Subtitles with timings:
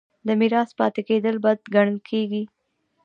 [0.25, 2.43] د میرات پاتې کیدل بد ګڼل کیږي.